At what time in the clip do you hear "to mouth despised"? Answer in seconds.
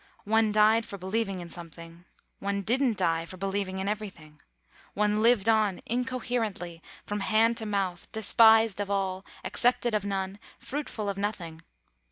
7.57-8.79